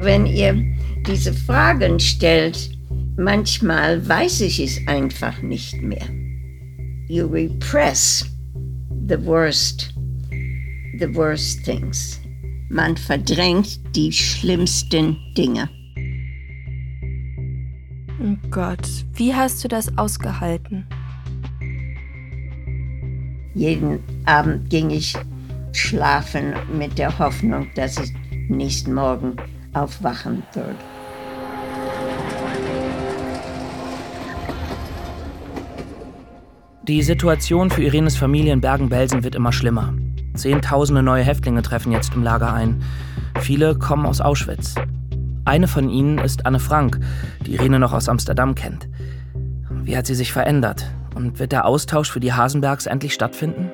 [0.00, 0.62] Wenn ihr
[1.06, 2.70] diese Fragen stellt,
[3.16, 6.06] manchmal weiß ich es einfach nicht mehr.
[7.08, 8.24] You repress
[9.08, 9.94] the worst,
[10.98, 12.20] the worst things.
[12.68, 15.68] Man verdrängt die schlimmsten Dinge.
[18.20, 20.86] Oh Gott, wie hast du das ausgehalten?
[23.54, 25.14] Jeden Abend ging ich
[25.72, 28.12] schlafen mit der Hoffnung, dass ich
[28.48, 29.36] nächsten Morgen
[29.76, 30.74] aufwachen würde.
[36.88, 39.92] Die Situation für Irenes Familie in Bergen-Belsen wird immer schlimmer.
[40.34, 42.82] Zehntausende neue Häftlinge treffen jetzt im Lager ein.
[43.40, 44.76] Viele kommen aus Auschwitz.
[45.44, 47.00] Eine von ihnen ist Anne Frank,
[47.44, 48.88] die Irene noch aus Amsterdam kennt.
[49.68, 50.86] Wie hat sie sich verändert?
[51.16, 53.70] Und wird der Austausch für die Hasenbergs endlich stattfinden?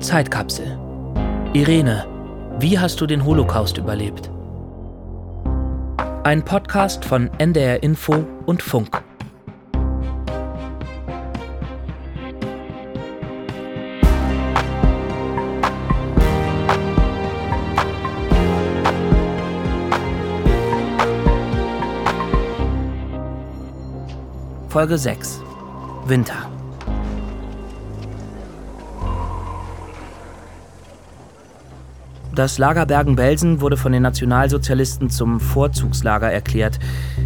[0.00, 0.91] Zeitkapsel.
[1.54, 2.06] Irene,
[2.60, 4.30] wie hast du den Holocaust überlebt?
[6.24, 9.02] Ein Podcast von NDR Info und Funk.
[24.70, 25.42] Folge 6
[26.06, 26.50] Winter
[32.34, 36.78] Das Lager Bergen-Belsen wurde von den Nationalsozialisten zum Vorzugslager erklärt.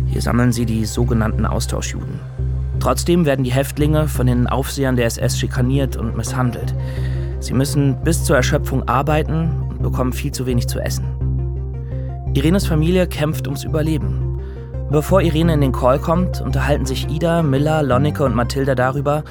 [0.06, 2.18] Hier sammeln sie die sogenannten Austauschjuden.
[2.80, 6.74] Trotzdem werden die Häftlinge von den Aufsehern der SS schikaniert und misshandelt.
[7.38, 11.04] Sie müssen bis zur Erschöpfung arbeiten und bekommen viel zu wenig zu essen.
[12.34, 14.40] Irenes Familie kämpft ums Überleben.
[14.90, 19.22] Bevor Irene in den Call kommt, unterhalten sich Ida, Miller, Lonneke und Mathilda darüber,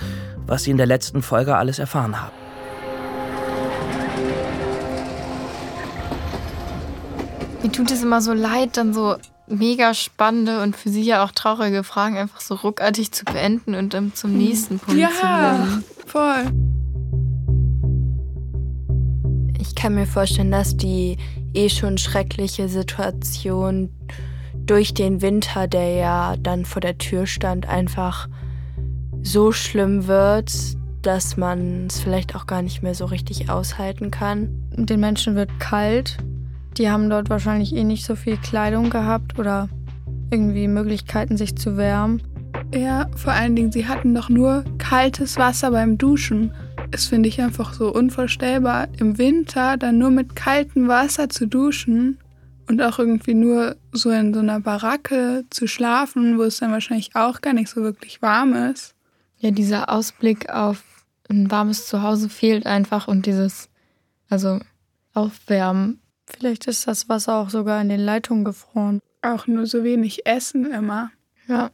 [0.48, 2.45] was sie in der letzten Folge alles erfahren haben.
[7.76, 9.16] Tut es immer so leid, dann so
[9.48, 13.94] mega spannende und für sie ja auch traurige Fragen einfach so ruckartig zu beenden und
[13.94, 14.38] dann zum hm.
[14.38, 15.84] nächsten Punkt ja, zu gelangen.
[16.08, 16.46] voll.
[19.60, 21.18] Ich kann mir vorstellen, dass die
[21.54, 23.90] eh schon schreckliche Situation
[24.54, 28.30] durch den Winter, der ja dann vor der Tür stand, einfach
[29.22, 30.52] so schlimm wird,
[31.02, 34.50] dass man es vielleicht auch gar nicht mehr so richtig aushalten kann.
[34.72, 36.18] Den Menschen wird kalt
[36.78, 39.70] die haben dort wahrscheinlich eh nicht so viel Kleidung gehabt oder
[40.32, 42.22] irgendwie Möglichkeiten, sich zu wärmen.
[42.74, 46.52] Ja, vor allen Dingen, sie hatten doch nur kaltes Wasser beim Duschen.
[46.92, 52.20] Das finde ich einfach so unvorstellbar, im Winter dann nur mit kaltem Wasser zu duschen
[52.68, 57.16] und auch irgendwie nur so in so einer Baracke zu schlafen, wo es dann wahrscheinlich
[57.16, 58.96] auch gar nicht so wirklich warm ist.
[59.38, 60.84] Ja, dieser Ausblick auf
[61.30, 63.70] ein warmes Zuhause fehlt einfach und dieses,
[64.30, 64.60] also
[65.14, 69.00] Aufwärmen Vielleicht ist das Wasser auch sogar in den Leitungen gefroren.
[69.22, 71.12] Auch nur so wenig Essen immer.
[71.48, 71.70] Ja,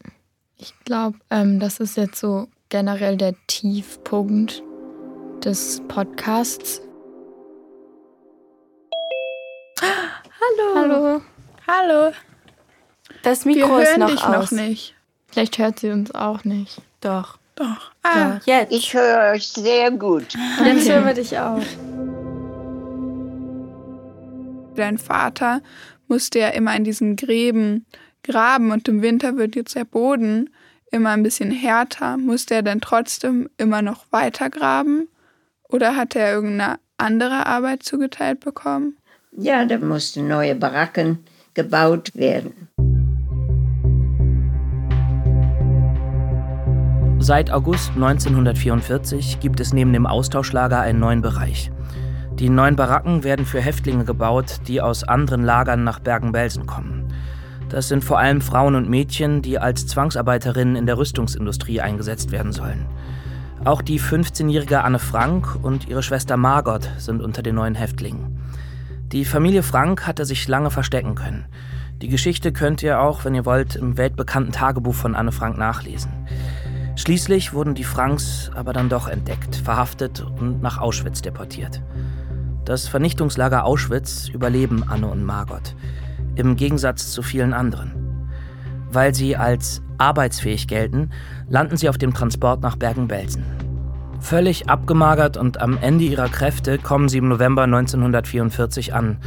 [0.58, 4.62] ich glaube, ähm, das ist jetzt so generell der Tiefpunkt
[5.44, 6.82] des Podcasts.
[9.82, 10.76] Hallo.
[10.76, 11.22] Hallo.
[11.68, 12.12] Hallo.
[13.24, 14.52] Das Mikro Wir ist noch dich aus.
[14.52, 14.96] noch nicht.
[15.28, 16.82] Vielleicht hört sie uns auch nicht.
[17.02, 17.38] Doch.
[17.56, 17.92] Doch.
[18.04, 18.72] Ah, Ja, jetzt.
[18.74, 20.26] Ich höre euch sehr gut.
[20.64, 21.62] Jetzt hören wir dich auch.
[24.76, 25.62] Dein Vater
[26.08, 27.86] musste ja immer in diesen Gräben
[28.24, 30.50] graben und im Winter wird jetzt der Boden
[30.92, 32.18] immer ein bisschen härter.
[32.18, 35.08] Musste er dann trotzdem immer noch weiter graben?
[35.70, 38.98] Oder hat er irgendeine andere Arbeit zugeteilt bekommen?
[39.32, 41.20] Ja, da mussten neue Baracken
[41.54, 42.68] gebaut werden.
[47.20, 51.72] Seit August 1944 gibt es neben dem Austauschlager einen neuen Bereich.
[52.40, 57.14] Die neuen Baracken werden für Häftlinge gebaut, die aus anderen Lagern nach Bergen-Belsen kommen.
[57.70, 62.52] Das sind vor allem Frauen und Mädchen, die als Zwangsarbeiterinnen in der Rüstungsindustrie eingesetzt werden
[62.52, 62.86] sollen.
[63.64, 68.40] Auch die 15-jährige Anne Frank und ihre Schwester Margot sind unter den neuen Häftlingen.
[69.12, 71.46] Die Familie Frank hatte sich lange verstecken können.
[72.02, 76.12] Die Geschichte könnt ihr auch, wenn ihr wollt, im weltbekannten Tagebuch von Anne Frank nachlesen.
[76.96, 81.82] Schließlich wurden die Franks aber dann doch entdeckt, verhaftet und nach Auschwitz deportiert.
[82.72, 85.76] Das Vernichtungslager Auschwitz überleben Anne und Margot,
[86.36, 87.92] im Gegensatz zu vielen anderen.
[88.90, 91.10] Weil sie als arbeitsfähig gelten,
[91.50, 93.44] landen sie auf dem Transport nach Bergen-Belsen.
[94.22, 99.18] Völlig abgemagert und am Ende ihrer Kräfte kommen sie im November 1944 an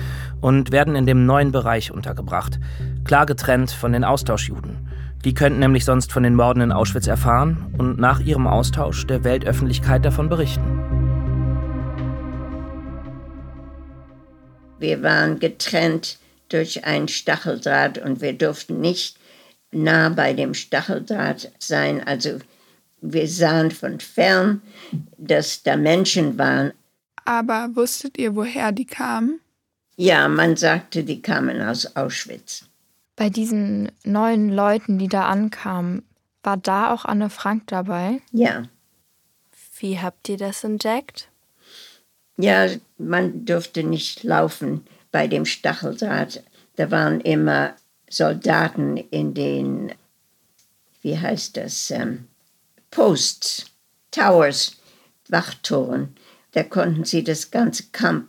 [0.41, 2.59] und werden in dem neuen Bereich untergebracht,
[3.05, 4.89] klar getrennt von den Austauschjuden.
[5.27, 9.23] Die könnten nämlich sonst von den Morden in Auschwitz erfahren und nach ihrem Austausch der
[9.23, 10.94] Weltöffentlichkeit davon berichten.
[14.79, 16.19] Wir waren getrennt
[16.49, 19.19] durch ein Stacheldraht und wir durften nicht
[19.73, 22.07] nah bei dem Stacheldraht sein.
[22.07, 22.39] Also
[23.01, 24.63] wir sahen von fern,
[25.17, 26.73] dass da Menschen waren.
[27.25, 29.41] Aber wusstet ihr, woher die kamen?
[29.97, 32.65] Ja, man sagte, die kamen aus Auschwitz.
[33.17, 36.03] Bei diesen neuen Leuten, die da ankamen,
[36.43, 38.21] war da auch Anne Frank dabei?
[38.33, 38.65] Ja.
[39.79, 41.29] Wie habt ihr das entdeckt?
[42.37, 46.43] Ja, man durfte nicht laufen bei dem Stacheldraht.
[46.77, 47.75] Da waren immer
[48.11, 49.93] Soldaten in den,
[51.03, 52.27] wie heißt das, ähm,
[52.91, 53.67] Posts,
[54.11, 54.77] Towers,
[55.29, 56.15] Wachtoren.
[56.53, 58.29] Da konnten sie das ganze Camp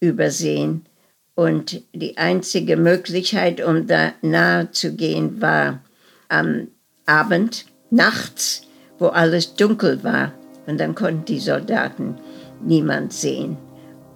[0.00, 0.86] übersehen.
[1.34, 5.82] Und die einzige Möglichkeit, um da nahe zu gehen, war
[6.28, 6.68] am
[7.06, 8.62] Abend, nachts,
[8.98, 10.32] wo alles dunkel war.
[10.66, 12.18] Und dann konnten die Soldaten
[12.62, 13.56] niemand sehen.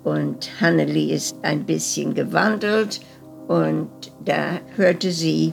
[0.02, 3.00] Und Hanneli ist ein bisschen gewandelt
[3.48, 3.88] und
[4.24, 5.52] da hörte sie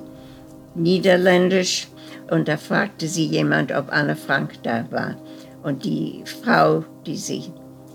[0.76, 1.88] Niederländisch
[2.30, 5.16] und da fragte sie jemand, ob Anne Frank da war.
[5.64, 7.44] Und die Frau, die sie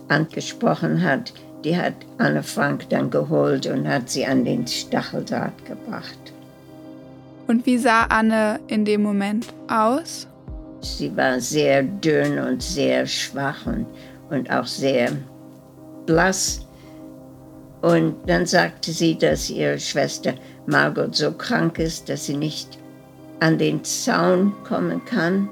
[0.09, 1.33] angesprochen hat,
[1.65, 6.19] die hat Anne Frank dann geholt und hat sie an den Stacheldraht gebracht.
[7.47, 10.27] Und wie sah Anne in dem Moment aus?
[10.81, 13.87] Sie war sehr dünn und sehr schwach und,
[14.31, 15.13] und auch sehr
[16.07, 16.67] blass.
[17.83, 20.35] Und dann sagte sie, dass ihre Schwester
[20.67, 22.79] Margot so krank ist, dass sie nicht
[23.41, 25.49] an den Zaun kommen kann.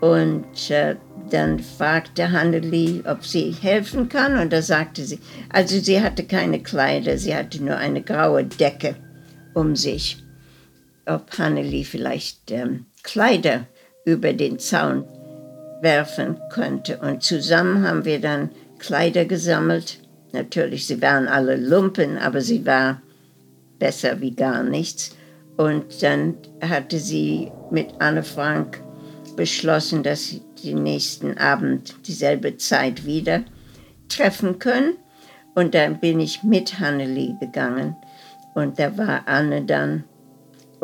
[0.00, 0.96] Und äh,
[1.30, 4.38] dann fragte Hanneli, ob sie helfen kann.
[4.38, 5.18] Und da sagte sie,
[5.50, 8.96] also sie hatte keine Kleider, sie hatte nur eine graue Decke
[9.54, 10.18] um sich.
[11.06, 13.66] Ob Hanneli vielleicht ähm, Kleider
[14.04, 15.04] über den Zaun
[15.84, 16.98] werfen könnte.
[16.98, 18.50] Und zusammen haben wir dann
[18.80, 20.00] Kleider gesammelt.
[20.32, 23.00] Natürlich, sie waren alle Lumpen, aber sie war
[23.78, 25.16] besser wie gar nichts.
[25.56, 28.82] Und dann hatte sie mit Anne Frank
[29.36, 33.44] beschlossen, dass sie den nächsten Abend dieselbe Zeit wieder
[34.08, 34.96] treffen können.
[35.54, 37.94] Und dann bin ich mit Hanneli gegangen.
[38.54, 40.04] Und da war Anne dann.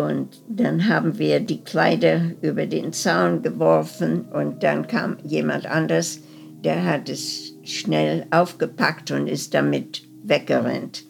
[0.00, 4.23] Und dann haben wir die Kleider über den Zaun geworfen.
[4.26, 6.20] Und dann kam jemand anders,
[6.64, 11.05] der hat es schnell aufgepackt und ist damit weggerannt.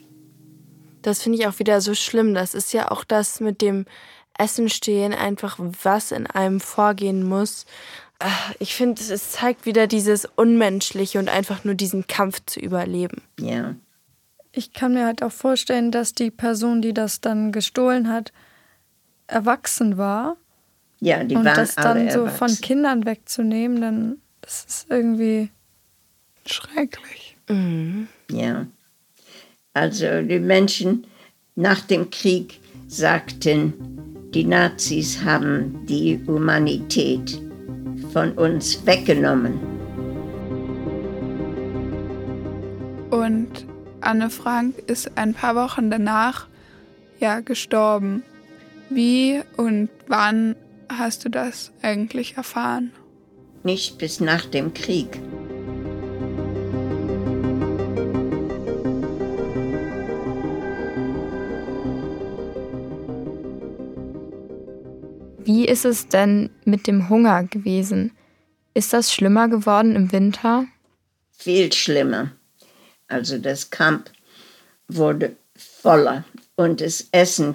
[1.03, 2.35] Das finde ich auch wieder so schlimm.
[2.35, 3.87] Das ist ja auch das mit dem
[4.39, 7.67] Essen stehen, einfach was in einem vorgehen muss.
[8.19, 13.23] Ah, ich finde, es zeigt wieder dieses Unmenschliche und einfach nur diesen Kampf zu überleben.
[13.39, 13.77] Ja.
[14.53, 18.33] Ich kann mir halt auch vorstellen, dass die Person, die das dann gestohlen hat,
[19.31, 20.37] erwachsen war.
[21.01, 22.39] Ja, die und waren das dann alle so erwachsen.
[22.39, 25.51] von Kindern wegzunehmen, dann das ist irgendwie
[26.47, 27.37] Schrecklich.
[27.49, 28.09] Mhm.
[28.31, 28.67] Ja.
[29.73, 31.07] Also die Menschen
[31.55, 33.73] nach dem Krieg sagten,
[34.35, 37.41] die Nazis haben die Humanität
[38.13, 39.61] von uns weggenommen.
[43.11, 43.67] Und
[44.01, 46.47] Anne Frank ist ein paar Wochen danach
[47.19, 48.23] ja gestorben.
[48.93, 50.57] Wie und wann
[50.89, 52.91] hast du das eigentlich erfahren?
[53.63, 55.21] Nicht bis nach dem Krieg.
[65.45, 68.11] Wie ist es denn mit dem Hunger gewesen?
[68.75, 70.65] Ist das schlimmer geworden im Winter?
[71.31, 72.33] Viel schlimmer.
[73.07, 74.11] Also das Camp
[74.89, 76.25] wurde voller
[76.57, 77.55] und das Essen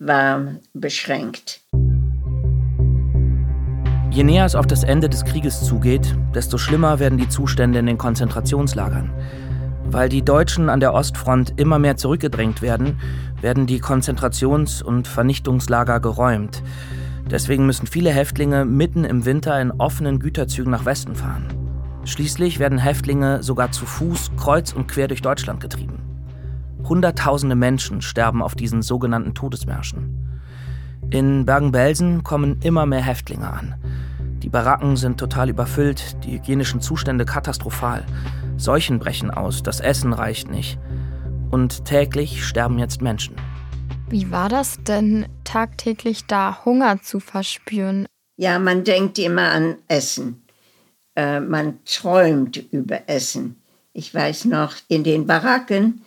[0.00, 1.60] war beschränkt.
[4.10, 7.86] Je näher es auf das Ende des Krieges zugeht, desto schlimmer werden die Zustände in
[7.86, 9.12] den Konzentrationslagern.
[9.84, 12.98] Weil die Deutschen an der Ostfront immer mehr zurückgedrängt werden,
[13.40, 16.62] werden die Konzentrations- und Vernichtungslager geräumt.
[17.30, 21.46] Deswegen müssen viele Häftlinge mitten im Winter in offenen Güterzügen nach Westen fahren.
[22.04, 25.99] Schließlich werden Häftlinge sogar zu Fuß kreuz und quer durch Deutschland getrieben.
[26.88, 30.30] Hunderttausende Menschen sterben auf diesen sogenannten Todesmärschen.
[31.10, 33.74] In Bergen-Belsen kommen immer mehr Häftlinge an.
[34.42, 38.06] Die Baracken sind total überfüllt, die hygienischen Zustände katastrophal.
[38.56, 40.78] Seuchen brechen aus, das Essen reicht nicht.
[41.50, 43.36] Und täglich sterben jetzt Menschen.
[44.08, 48.06] Wie war das denn, tagtäglich da Hunger zu verspüren?
[48.36, 50.42] Ja, man denkt immer an Essen.
[51.16, 53.60] Äh, man träumt über Essen.
[53.92, 56.02] Ich weiß noch, in den Baracken,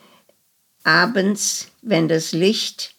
[0.84, 2.96] abends, wenn das Licht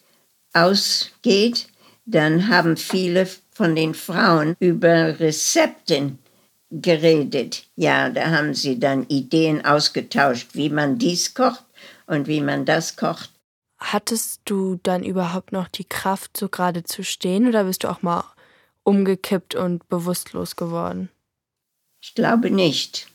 [0.52, 1.68] ausgeht,
[2.06, 6.18] dann haben viele von den Frauen über Rezepten
[6.70, 7.64] geredet.
[7.76, 11.64] Ja, da haben sie dann Ideen ausgetauscht, wie man dies kocht
[12.06, 13.30] und wie man das kocht.
[13.78, 18.02] Hattest du dann überhaupt noch die Kraft, so gerade zu stehen oder bist du auch
[18.02, 18.24] mal
[18.82, 21.10] umgekippt und bewusstlos geworden?
[22.00, 23.08] Ich glaube nicht.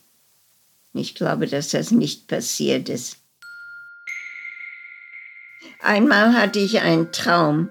[0.92, 3.19] Ich glaube, dass das nicht passiert ist.
[5.82, 7.70] Einmal hatte ich einen Traum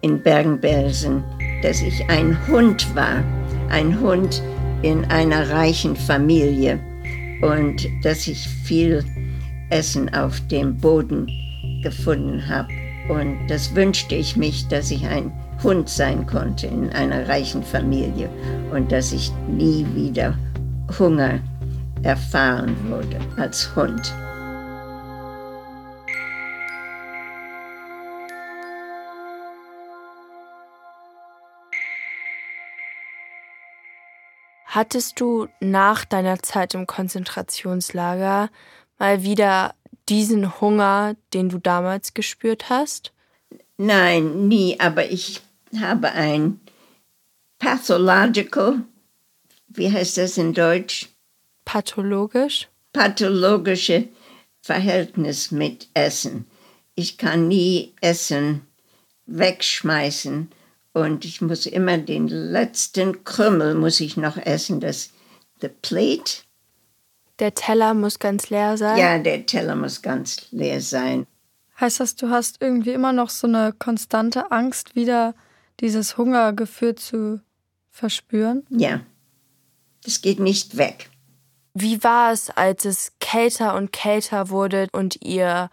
[0.00, 1.24] in Bergen-Belsen,
[1.62, 3.24] dass ich ein Hund war.
[3.68, 4.42] Ein Hund
[4.82, 6.78] in einer reichen Familie
[7.42, 9.04] und dass ich viel
[9.70, 11.30] Essen auf dem Boden
[11.82, 12.68] gefunden habe.
[13.08, 15.32] Und das wünschte ich mich, dass ich ein
[15.62, 18.28] Hund sein konnte in einer reichen Familie
[18.72, 20.36] und dass ich nie wieder
[20.98, 21.40] Hunger
[22.02, 24.14] erfahren würde als Hund.
[34.70, 38.50] Hattest du nach deiner Zeit im Konzentrationslager
[38.98, 39.74] mal wieder
[40.10, 43.14] diesen Hunger, den du damals gespürt hast?
[43.78, 45.40] Nein, nie, aber ich
[45.80, 46.60] habe ein
[47.58, 48.80] pathological,
[49.68, 51.08] wie heißt das in Deutsch?
[51.64, 52.68] Pathologisch?
[52.92, 54.08] Pathologische
[54.60, 56.46] Verhältnis mit Essen.
[56.94, 58.66] Ich kann nie Essen
[59.24, 60.50] wegschmeißen
[61.00, 65.10] und ich muss immer den letzten Krümmel muss ich noch essen, das
[65.60, 66.42] the plate.
[67.38, 68.98] Der Teller muss ganz leer sein?
[68.98, 71.26] Ja, der Teller muss ganz leer sein.
[71.80, 75.34] Heißt das, du hast irgendwie immer noch so eine konstante Angst, wieder
[75.80, 77.40] dieses Hungergefühl zu
[77.90, 78.66] verspüren?
[78.70, 79.00] Ja,
[80.04, 81.10] das geht nicht weg.
[81.74, 85.70] Wie war es, als es kälter und kälter wurde und ihr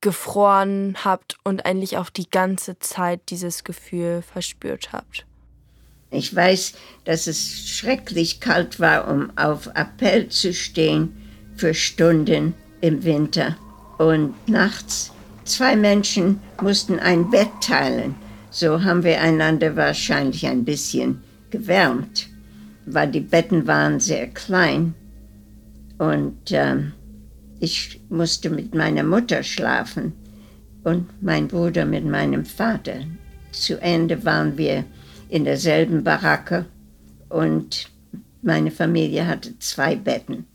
[0.00, 5.26] gefroren habt und eigentlich auch die ganze Zeit dieses Gefühl verspürt habt?
[6.10, 11.16] Ich weiß, dass es schrecklich kalt war, um auf Appell zu stehen
[11.56, 13.56] für Stunden im Winter.
[13.98, 15.12] Und nachts
[15.44, 18.14] zwei Menschen mussten ein Bett teilen.
[18.50, 22.28] So haben wir einander wahrscheinlich ein bisschen gewärmt,
[22.86, 24.94] weil die Betten waren sehr klein.
[25.98, 26.92] Und ähm,
[27.60, 30.14] ich musste mit meiner Mutter schlafen
[30.82, 33.04] und mein Bruder mit meinem Vater.
[33.52, 34.84] Zu Ende waren wir
[35.28, 36.64] in derselben Baracke
[37.28, 37.90] und
[38.42, 40.46] meine Familie hatte zwei Betten.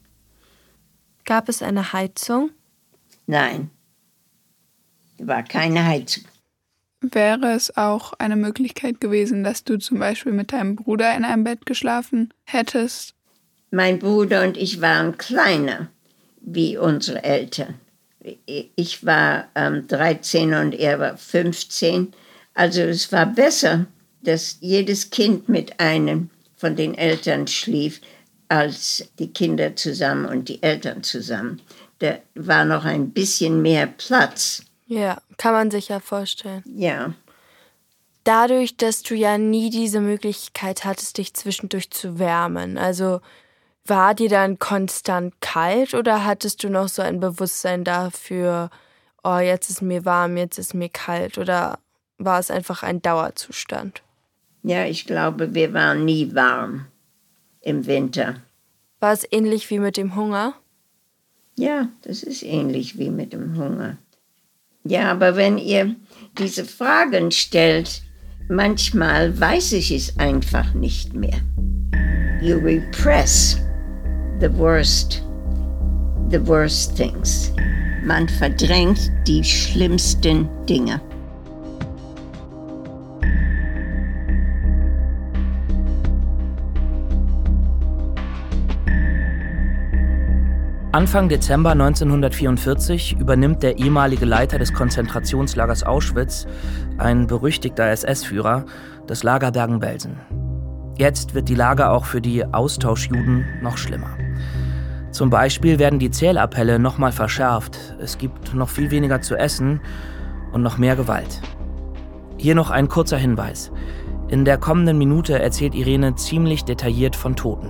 [1.25, 2.49] Gab es eine Heizung?
[3.27, 3.69] Nein,
[5.17, 6.25] es war keine Heizung.
[7.01, 11.43] Wäre es auch eine Möglichkeit gewesen, dass du zum Beispiel mit deinem Bruder in einem
[11.43, 13.13] Bett geschlafen hättest?
[13.69, 15.89] Mein Bruder und ich waren kleiner
[16.45, 17.75] wie unsere Eltern.
[18.75, 22.13] Ich war ähm, 13 und er war 15.
[22.53, 23.85] Also es war besser,
[24.21, 28.01] dass jedes Kind mit einem von den Eltern schlief,
[28.47, 31.61] als die Kinder zusammen und die Eltern zusammen.
[31.99, 34.63] Da war noch ein bisschen mehr Platz.
[34.87, 36.63] Ja, kann man sich ja vorstellen.
[36.65, 37.13] Ja.
[38.23, 43.21] Dadurch, dass du ja nie diese Möglichkeit hattest, dich zwischendurch zu wärmen, also
[43.85, 48.69] war dir dann konstant kalt oder hattest du noch so ein Bewusstsein dafür,
[49.23, 51.79] oh, jetzt ist mir warm, jetzt ist mir kalt oder
[52.17, 54.01] war es einfach ein Dauerzustand?
[54.63, 56.87] Ja, ich glaube, wir waren nie warm
[57.61, 58.41] im Winter.
[58.99, 60.55] War es ähnlich wie mit dem Hunger?
[61.55, 63.97] Ja, das ist ähnlich wie mit dem Hunger.
[64.83, 65.95] Ja, aber wenn ihr
[66.37, 68.01] diese Fragen stellt,
[68.49, 71.39] manchmal weiß ich es einfach nicht mehr.
[72.41, 73.64] You repress
[74.39, 75.23] the worst,
[76.29, 77.53] the worst things.
[78.03, 81.01] Man verdrängt die schlimmsten Dinge.
[90.91, 96.47] Anfang Dezember 1944 übernimmt der ehemalige Leiter des Konzentrationslagers Auschwitz,
[96.97, 98.65] ein berüchtigter SS-Führer,
[99.05, 100.15] das Lager Bergen-Belsen.
[100.97, 104.15] Jetzt wird die Lage auch für die Austauschjuden noch schlimmer.
[105.15, 107.79] Zum Beispiel werden die Zählappelle nochmal verschärft.
[108.01, 109.79] Es gibt noch viel weniger zu essen
[110.51, 111.39] und noch mehr Gewalt.
[112.35, 113.71] Hier noch ein kurzer Hinweis.
[114.27, 117.69] In der kommenden Minute erzählt Irene ziemlich detailliert von Toten.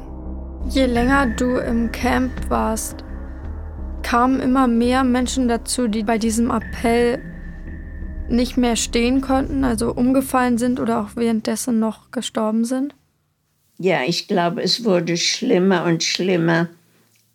[0.69, 3.05] Je länger du im Camp warst,
[4.01, 7.21] kamen immer mehr Menschen dazu, die bei diesem Appell
[8.27, 12.95] nicht mehr stehen konnten, also umgefallen sind oder auch währenddessen noch gestorben sind?
[13.77, 16.69] Ja, ich glaube, es wurde schlimmer und schlimmer.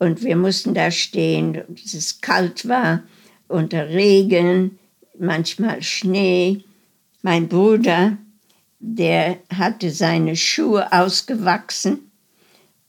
[0.01, 3.03] Und wir mussten da stehen, dass es kalt war,
[3.49, 4.79] unter Regen,
[5.19, 6.65] manchmal Schnee.
[7.21, 8.17] Mein Bruder,
[8.79, 12.11] der hatte seine Schuhe ausgewachsen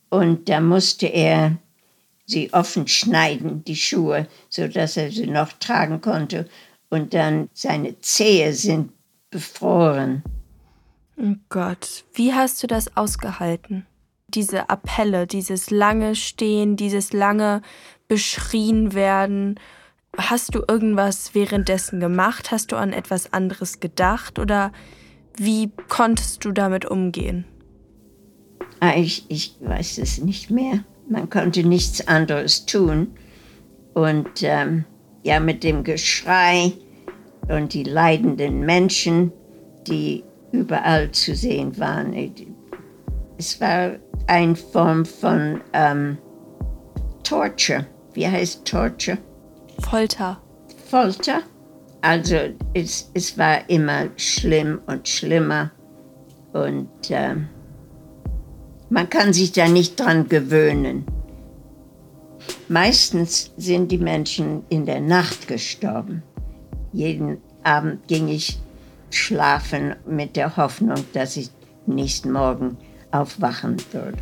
[0.10, 1.58] und da musste er
[2.26, 6.48] sie offen schneiden, die Schuhe, sodass er sie noch tragen konnte.
[6.90, 8.94] Und dann seine Zehe sind
[9.30, 10.24] befroren.
[11.18, 13.86] Oh Gott, wie hast du das ausgehalten?
[14.34, 17.62] Diese Appelle, dieses lange Stehen, dieses lange
[18.08, 19.60] beschrien werden.
[20.18, 22.52] Hast du irgendwas währenddessen gemacht?
[22.52, 24.40] Hast du an etwas anderes gedacht?
[24.40, 24.72] Oder
[25.38, 27.46] wie konntest du damit umgehen?
[28.82, 30.84] Ah, ich, ich weiß es nicht mehr.
[31.08, 33.16] Man konnte nichts anderes tun.
[33.94, 34.86] Und ähm,
[35.24, 36.74] ja, mit dem Geschrei
[37.48, 39.32] und die leidenden Menschen,
[39.88, 42.14] die überall zu sehen waren.
[43.38, 43.96] Es war
[44.28, 46.18] eine Form von ähm,
[47.24, 47.86] Torture.
[48.14, 49.18] Wie heißt Torture?
[49.80, 50.42] Folter.
[50.90, 51.42] Folter.
[52.02, 52.36] Also
[52.74, 55.72] es, es war immer schlimm und schlimmer.
[56.54, 57.48] Und ähm,
[58.90, 61.06] man kann sich da nicht dran gewöhnen.
[62.68, 66.24] Meistens sind die Menschen in der Nacht gestorben.
[66.92, 68.60] Jeden Abend ging ich
[69.10, 71.52] schlafen mit der Hoffnung, dass ich
[71.86, 72.78] nächsten Morgen
[73.12, 74.18] aufwachen würde.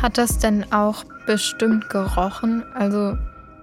[0.00, 2.62] Hat das denn auch bestimmt gerochen?
[2.74, 3.16] Also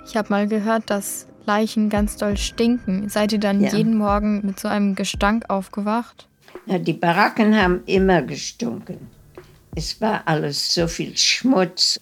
[0.05, 3.09] ich habe mal gehört, dass Leichen ganz doll stinken.
[3.09, 3.73] Seid ihr dann ja.
[3.73, 6.27] jeden Morgen mit so einem Gestank aufgewacht?
[6.65, 9.07] Ja, die Baracken haben immer gestunken.
[9.75, 11.99] Es war alles so viel Schmutz.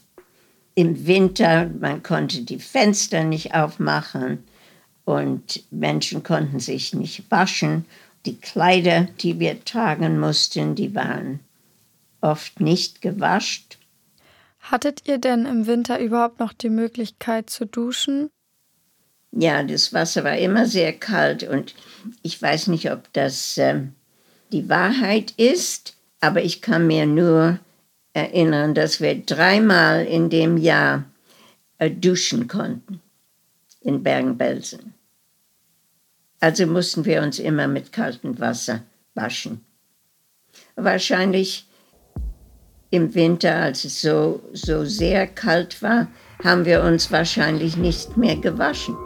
[0.75, 4.43] Im Winter, man konnte die Fenster nicht aufmachen
[5.05, 7.85] und Menschen konnten sich nicht waschen.
[8.25, 11.39] Die Kleider, die wir tragen mussten, die waren
[12.21, 13.77] oft nicht gewascht.
[14.59, 18.29] Hattet ihr denn im Winter überhaupt noch die Möglichkeit zu duschen?
[19.31, 21.73] Ja, das Wasser war immer sehr kalt und
[22.21, 23.81] ich weiß nicht, ob das äh,
[24.51, 27.59] die Wahrheit ist, aber ich kann mir nur
[28.13, 31.05] erinnern, dass wir dreimal in dem Jahr
[31.77, 33.01] äh, duschen konnten
[33.81, 34.93] in Bergen-Belsen.
[36.39, 39.63] Also mussten wir uns immer mit kaltem Wasser waschen.
[40.75, 41.67] Wahrscheinlich
[42.89, 46.07] im Winter, als es so, so sehr kalt war,
[46.43, 48.97] haben wir uns wahrscheinlich nicht mehr gewaschen.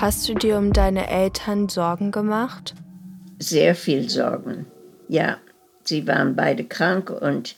[0.00, 2.72] Hast du dir um deine Eltern Sorgen gemacht?
[3.40, 4.66] Sehr viel Sorgen.
[5.08, 5.38] Ja,
[5.82, 7.56] sie waren beide krank und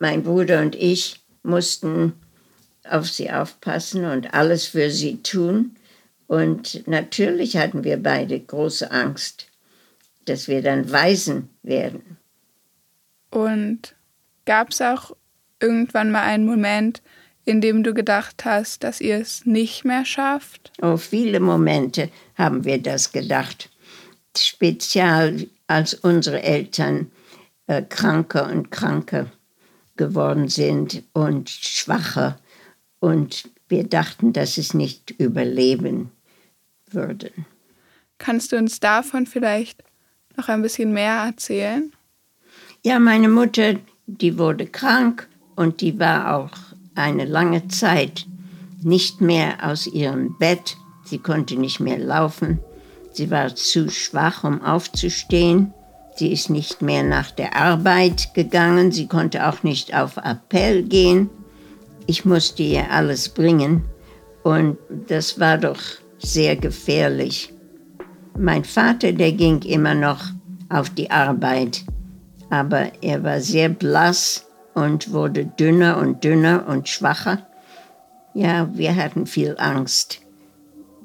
[0.00, 2.14] mein Bruder und ich mussten
[2.88, 5.76] auf sie aufpassen und alles für sie tun.
[6.26, 9.46] Und natürlich hatten wir beide große Angst,
[10.24, 12.16] dass wir dann Waisen werden.
[13.30, 13.94] Und
[14.44, 15.14] gab es auch
[15.60, 17.00] irgendwann mal einen Moment,
[17.50, 20.72] in dem du gedacht hast, dass ihr es nicht mehr schafft?
[20.80, 23.68] Oh, viele Momente haben wir das gedacht.
[24.38, 27.10] Speziell als unsere Eltern
[27.66, 29.26] äh, kranker und kranker
[29.96, 32.38] geworden sind und schwacher.
[33.00, 36.12] Und wir dachten, dass es nicht überleben
[36.88, 37.46] würden.
[38.18, 39.82] Kannst du uns davon vielleicht
[40.36, 41.92] noch ein bisschen mehr erzählen?
[42.84, 43.74] Ja, meine Mutter,
[44.06, 48.26] die wurde krank und die war auch eine lange Zeit
[48.82, 50.76] nicht mehr aus ihrem Bett.
[51.04, 52.60] Sie konnte nicht mehr laufen.
[53.12, 55.74] Sie war zu schwach, um aufzustehen.
[56.16, 58.92] Sie ist nicht mehr nach der Arbeit gegangen.
[58.92, 61.30] Sie konnte auch nicht auf Appell gehen.
[62.06, 63.84] Ich musste ihr alles bringen.
[64.42, 65.80] Und das war doch
[66.18, 67.52] sehr gefährlich.
[68.38, 70.24] Mein Vater, der ging immer noch
[70.68, 71.84] auf die Arbeit.
[72.48, 77.46] Aber er war sehr blass und wurde dünner und dünner und schwacher.
[78.34, 80.20] Ja, wir hatten viel Angst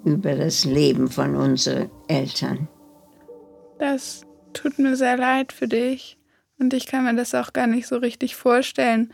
[0.04, 2.68] über das Leben von unseren Eltern.
[3.80, 4.22] Das
[4.54, 6.18] tut mir sehr leid für dich.
[6.58, 9.14] Und ich kann mir das auch gar nicht so richtig vorstellen,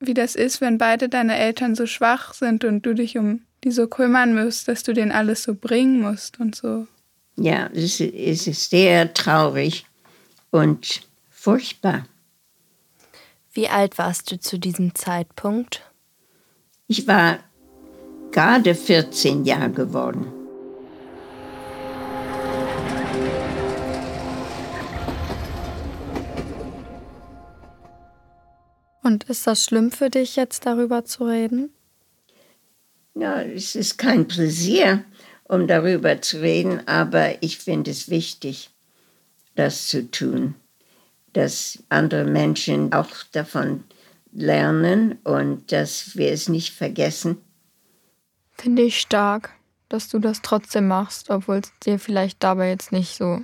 [0.00, 3.70] wie das ist, wenn beide deine Eltern so schwach sind und du dich um die
[3.70, 6.86] so kümmern musst, dass du denen alles so bringen musst und so.
[7.36, 9.86] Ja, es ist sehr traurig
[10.50, 12.06] und furchtbar.
[13.54, 15.82] Wie alt warst du zu diesem Zeitpunkt?
[16.88, 17.38] Ich war
[18.30, 20.26] gerade 14 Jahre geworden.
[29.02, 31.70] Und ist das schlimm für dich, jetzt darüber zu reden?
[33.14, 35.04] Ja, es ist kein Pläsier,
[35.44, 38.70] um darüber zu reden, aber ich finde es wichtig,
[39.54, 40.54] das zu tun
[41.32, 43.84] dass andere Menschen auch davon
[44.32, 47.38] lernen und dass wir es nicht vergessen.
[48.52, 49.50] Finde ich stark,
[49.88, 53.42] dass du das trotzdem machst, obwohl es dir vielleicht dabei jetzt nicht so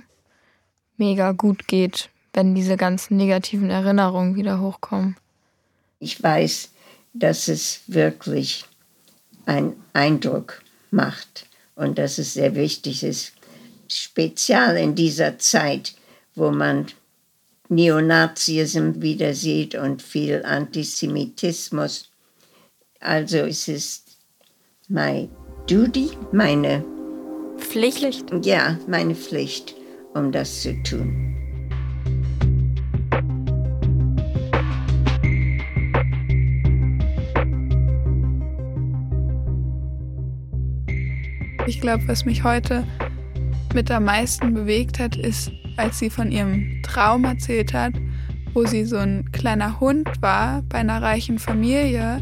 [0.97, 5.15] mega gut geht, wenn diese ganzen negativen Erinnerungen wieder hochkommen.
[5.99, 6.69] Ich weiß,
[7.13, 8.65] dass es wirklich
[9.45, 13.33] einen Eindruck macht und dass es sehr wichtig ist,
[13.87, 15.95] speziell in dieser Zeit,
[16.35, 16.87] wo man
[17.69, 22.09] Neonazismus wieder sieht und viel Antisemitismus.
[22.99, 24.17] Also es ist
[24.87, 25.29] mein
[25.67, 26.83] Duty, meine
[27.57, 28.25] Pflicht.
[28.43, 29.75] Ja, meine Pflicht,
[30.15, 31.25] um das zu tun.
[41.67, 42.83] Ich glaube, was mich heute
[43.75, 47.93] mit am meisten bewegt hat, ist, als sie von ihrem Traum erzählt hat,
[48.53, 52.21] wo sie so ein kleiner Hund war bei einer reichen Familie,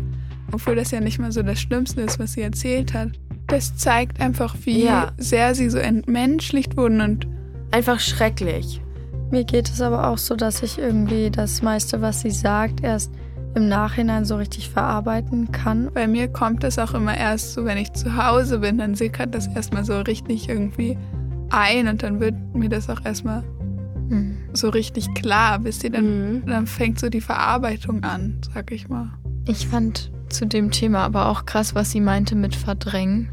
[0.52, 3.10] obwohl das ja nicht mal so das Schlimmste ist, was sie erzählt hat.
[3.48, 5.12] Das zeigt einfach, wie ja.
[5.18, 7.28] sehr sie so entmenschlicht wurden und
[7.72, 8.82] einfach schrecklich.
[9.32, 13.12] Mir geht es aber auch so, dass ich irgendwie das meiste, was sie sagt, erst
[13.56, 15.90] im Nachhinein so richtig verarbeiten kann.
[15.94, 19.34] Bei mir kommt das auch immer erst so, wenn ich zu Hause bin, dann sickert
[19.34, 20.98] das erstmal so richtig irgendwie
[21.50, 23.44] ein und dann wird mir das auch erstmal
[24.10, 24.38] mhm.
[24.54, 26.46] so richtig klar, wisst ihr, dann, mhm.
[26.46, 29.12] dann fängt so die Verarbeitung an, sag ich mal.
[29.46, 33.30] Ich fand zu dem Thema aber auch krass, was sie meinte mit Verdrängen,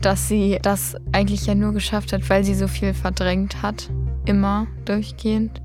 [0.00, 3.90] dass sie das eigentlich ja nur geschafft hat, weil sie so viel verdrängt hat,
[4.26, 5.62] immer durchgehend.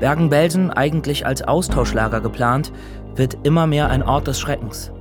[0.00, 2.72] Bergen-Belsen, eigentlich als Austauschlager geplant,
[3.14, 4.92] wird immer mehr ein Ort des Schreckens.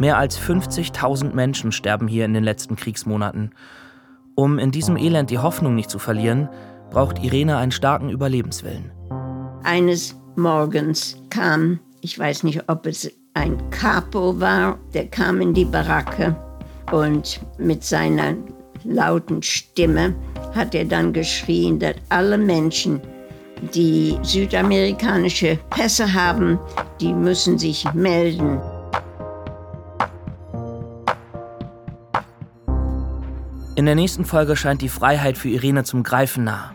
[0.00, 3.50] Mehr als 50.000 Menschen sterben hier in den letzten Kriegsmonaten.
[4.34, 6.48] Um in diesem Elend die Hoffnung nicht zu verlieren,
[6.90, 8.90] braucht Irene einen starken Überlebenswillen.
[9.62, 15.66] Eines Morgens kam, ich weiß nicht, ob es ein Capo war, der kam in die
[15.66, 16.34] Baracke
[16.92, 18.36] und mit seiner
[18.84, 20.14] lauten Stimme
[20.54, 23.02] hat er dann geschrien, dass alle Menschen,
[23.74, 26.58] die südamerikanische Pässe haben,
[27.02, 28.58] die müssen sich melden.
[33.80, 36.74] In der nächsten Folge scheint die Freiheit für Irene zum Greifen nah.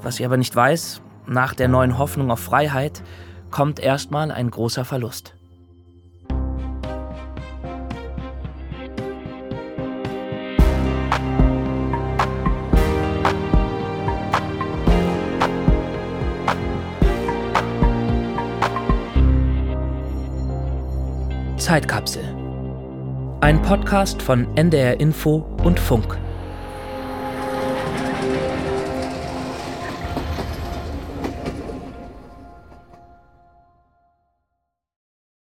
[0.00, 3.02] Was sie aber nicht weiß, nach der neuen Hoffnung auf Freiheit
[3.50, 5.34] kommt erstmal ein großer Verlust.
[21.58, 22.24] Zeitkapsel.
[23.42, 26.21] Ein Podcast von NDR Info und Funk.